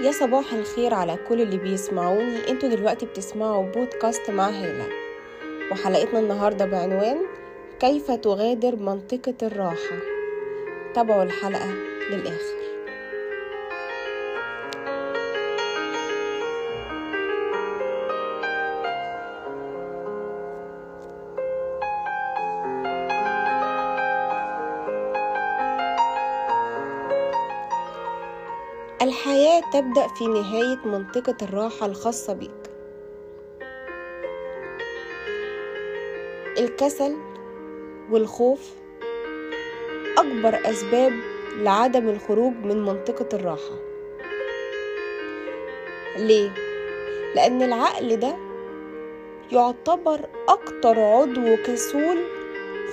[0.00, 2.50] يا صباح الخير على كل اللي بيسمعوني.
[2.50, 4.86] أنتوا دلوقتي بتسمعوا بودكاست مع هالة.
[5.72, 7.18] وحلقتنا النهاردة بعنوان
[7.80, 9.96] كيف تغادر منطقة الراحة.
[10.94, 11.70] تابعوا الحلقة
[12.10, 12.65] للآخر.
[29.02, 32.70] الحياة تبدأ في نهاية منطقة الراحة الخاصة بيك.
[36.58, 37.16] الكسل
[38.10, 38.70] والخوف
[40.18, 41.12] أكبر أسباب
[41.56, 43.74] لعدم الخروج من منطقة الراحة.
[46.16, 46.50] ليه؟
[47.34, 48.36] لأن العقل ده
[49.52, 52.16] يعتبر أكتر عضو كسول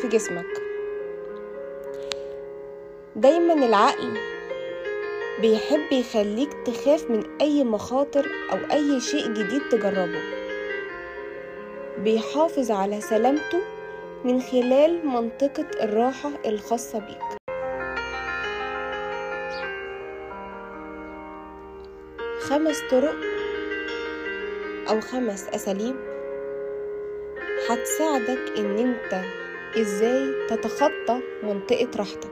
[0.02, 0.62] في جسمك.
[3.16, 4.33] دايما العقل
[5.42, 10.22] بيحب يخليك تخاف من أي مخاطر أو أي شيء جديد تجربه.
[11.98, 13.62] بيحافظ على سلامته
[14.26, 17.24] من خلال منطقة الراحة الخاصة بيك.
[22.40, 23.16] خمس طرق
[24.90, 25.96] أو خمس أساليب
[27.70, 29.22] هتساعدك إن أنت
[29.82, 32.32] إزاي تتخطى منطقة راحتك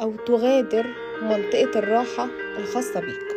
[0.00, 0.86] أو تغادر
[1.22, 3.36] منطقة الراحة الخاصة بيك.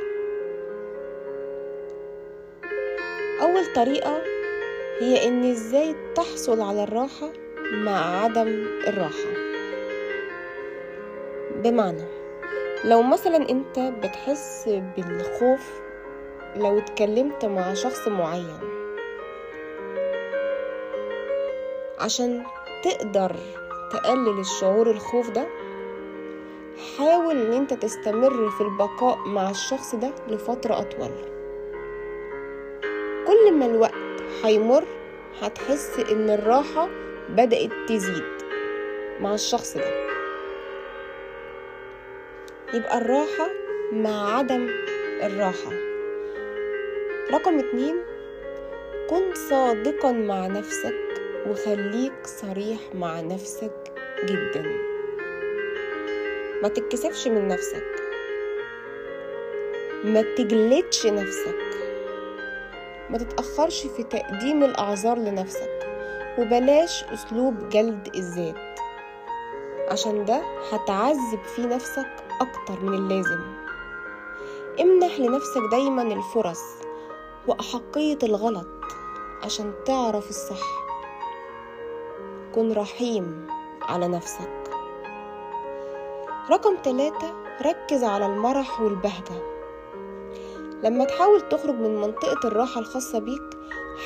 [3.41, 4.21] أول طريقة
[4.99, 7.29] هي إن إزاي تحصل على الراحة
[7.71, 8.47] مع عدم
[8.87, 9.33] الراحة.
[11.55, 12.03] بمعنى
[12.85, 15.81] لو مثلا أنت بتحس بالخوف
[16.55, 18.59] لو اتكلمت مع شخص معين
[21.99, 22.43] عشان
[22.83, 23.35] تقدر
[23.91, 25.47] تقلل الشعور الخوف ده
[26.77, 31.11] حاول إن أنت تستمر في البقاء مع الشخص ده لفترة أطول.
[33.27, 33.93] كل ما الوقت
[34.43, 34.83] هيمر
[35.41, 36.89] هتحس إن الراحة
[37.29, 38.23] بدأت تزيد
[39.19, 40.03] مع الشخص ده.
[42.73, 43.49] يبقى الراحة
[43.91, 44.69] مع عدم
[45.23, 45.71] الراحة.
[47.31, 47.95] رقم اتنين
[49.09, 50.95] كن صادقا مع نفسك
[51.47, 53.93] وخليك صريح مع نفسك
[54.25, 54.92] جداً.
[56.63, 57.83] ما تتكسفش من نفسك.
[60.03, 61.59] ما تجلدش نفسك.
[63.09, 65.79] ما تتأخرش في تقديم الأعذار لنفسك.
[66.39, 68.79] وبلاش أسلوب جلد الذات.
[69.89, 70.41] عشان ده
[70.71, 72.09] هتعذب فيه نفسك
[72.41, 73.41] أكتر من اللازم.
[74.81, 76.61] امنح لنفسك دايما الفرص
[77.47, 78.67] وأحقية الغلط
[79.43, 80.83] عشان تعرف الصح.
[82.55, 83.47] كن رحيم
[83.81, 84.62] على نفسك.
[86.51, 89.53] رقم ثلاثة ركز على المرح والبهجة.
[90.83, 93.57] لما تحاول تخرج من منطقة الراحة الخاصة بيك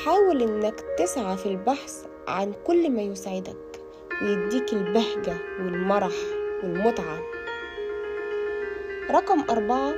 [0.04, 3.80] حاول إنك تسعى في البحث عن كل ما يسعدك
[4.22, 6.12] ويديك البهجة والمرح
[6.62, 7.18] والمتعة.
[9.10, 9.94] رقم أربعة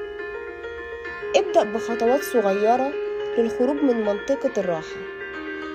[1.37, 2.93] ابدأ بخطوات صغيرة
[3.39, 5.01] للخروج من منطقة الراحة.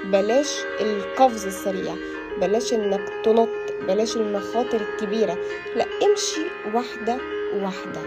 [0.05, 1.95] بلاش القفز السريع
[2.41, 3.64] بلاش إنك تنط.
[3.87, 5.37] بلاش المخاطر الكبيرة.
[5.75, 6.41] لا امشي
[6.73, 7.17] واحدة
[7.53, 8.01] واحدة.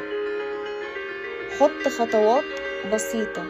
[1.61, 2.45] حط خطوات
[2.93, 3.45] بسيطة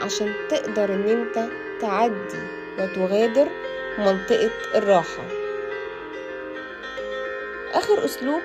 [0.00, 1.48] عشان تقدر إن أنت
[1.80, 2.42] تعدي
[2.78, 3.48] وتغادر
[3.98, 5.24] منطقة الراحة.
[7.72, 8.42] آخر أسلوب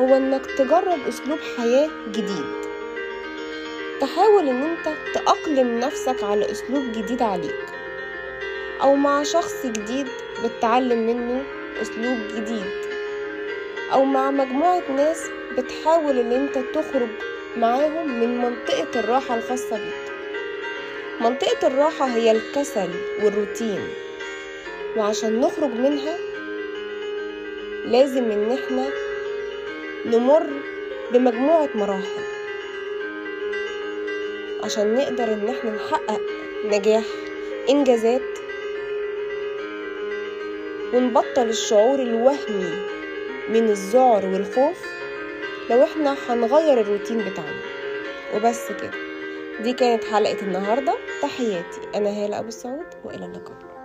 [0.00, 2.68] هو إنك تجرب أسلوب حياة جديد.
[4.00, 7.64] تحاول إن أنت تأقلم نفسك على أسلوب جديد عليك
[8.82, 10.06] أو مع شخص جديد
[10.44, 12.70] بتتعلم منه اسلوب جديد.
[13.92, 15.22] أو مع مجموعة ناس
[15.58, 17.08] بتحاول إن أنت تخرج
[17.56, 20.12] معاهم من منطقة الراحة الخاصة بيك.
[21.20, 22.88] منطقة الراحة هي الكسل
[23.22, 23.88] والروتين.
[24.96, 26.18] وعشان نخرج منها
[27.84, 28.88] لازم إن إحنا
[30.06, 30.46] نمر
[31.12, 32.24] بمجموعة مراحل.
[34.64, 36.20] عشان نقدر إن إحنا نحقق
[36.64, 37.04] نجاح
[37.70, 38.38] إنجازات
[40.94, 42.72] ونبطل الشعور الوهمي
[43.48, 44.86] من الذعر والخوف.
[45.70, 47.62] لو إحنا هنغير الروتين بتاعنا
[48.34, 48.90] وبس كده.
[49.62, 50.94] دي كانت حلقة النهاردة.
[51.22, 51.80] تحياتي.
[51.94, 53.77] أنا هالة أبو السعود وإلى اللقاء.